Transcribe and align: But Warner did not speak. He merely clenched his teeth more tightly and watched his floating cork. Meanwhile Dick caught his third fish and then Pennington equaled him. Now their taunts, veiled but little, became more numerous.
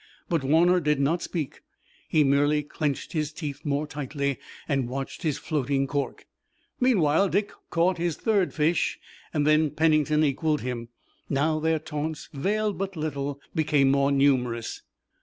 But 0.29 0.43
Warner 0.43 0.79
did 0.79 0.99
not 0.99 1.21
speak. 1.21 1.61
He 2.07 2.23
merely 2.23 2.63
clenched 2.63 3.13
his 3.13 3.31
teeth 3.31 3.61
more 3.63 3.85
tightly 3.85 4.39
and 4.67 4.89
watched 4.89 5.21
his 5.21 5.37
floating 5.37 5.85
cork. 5.85 6.25
Meanwhile 6.79 7.29
Dick 7.29 7.51
caught 7.69 7.99
his 7.99 8.17
third 8.17 8.51
fish 8.51 8.97
and 9.31 9.45
then 9.45 9.69
Pennington 9.69 10.23
equaled 10.23 10.61
him. 10.61 10.89
Now 11.29 11.59
their 11.59 11.77
taunts, 11.77 12.29
veiled 12.33 12.79
but 12.79 12.95
little, 12.95 13.39
became 13.53 13.91
more 13.91 14.11
numerous. 14.11 14.81